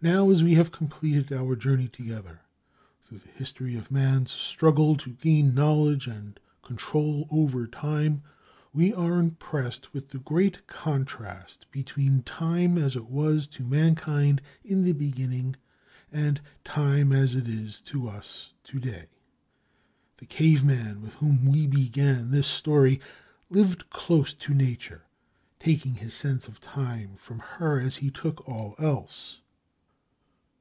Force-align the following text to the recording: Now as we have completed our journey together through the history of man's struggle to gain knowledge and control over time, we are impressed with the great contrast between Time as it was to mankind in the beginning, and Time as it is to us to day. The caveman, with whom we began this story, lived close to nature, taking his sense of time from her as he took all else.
Now 0.00 0.30
as 0.30 0.44
we 0.44 0.54
have 0.54 0.70
completed 0.70 1.32
our 1.32 1.56
journey 1.56 1.88
together 1.88 2.42
through 3.02 3.18
the 3.18 3.30
history 3.30 3.74
of 3.76 3.90
man's 3.90 4.30
struggle 4.30 4.96
to 4.96 5.10
gain 5.10 5.56
knowledge 5.56 6.06
and 6.06 6.38
control 6.62 7.26
over 7.32 7.66
time, 7.66 8.22
we 8.72 8.94
are 8.94 9.18
impressed 9.18 9.92
with 9.92 10.10
the 10.10 10.20
great 10.20 10.64
contrast 10.68 11.66
between 11.72 12.22
Time 12.22 12.78
as 12.80 12.94
it 12.94 13.06
was 13.08 13.48
to 13.48 13.64
mankind 13.64 14.40
in 14.62 14.84
the 14.84 14.92
beginning, 14.92 15.56
and 16.12 16.40
Time 16.62 17.10
as 17.12 17.34
it 17.34 17.48
is 17.48 17.80
to 17.80 18.08
us 18.08 18.52
to 18.62 18.78
day. 18.78 19.06
The 20.18 20.26
caveman, 20.26 21.00
with 21.02 21.14
whom 21.14 21.44
we 21.46 21.66
began 21.66 22.30
this 22.30 22.46
story, 22.46 23.00
lived 23.50 23.90
close 23.90 24.32
to 24.34 24.54
nature, 24.54 25.02
taking 25.58 25.94
his 25.94 26.14
sense 26.14 26.46
of 26.46 26.60
time 26.60 27.16
from 27.16 27.40
her 27.40 27.80
as 27.80 27.96
he 27.96 28.12
took 28.12 28.48
all 28.48 28.76
else. 28.78 29.40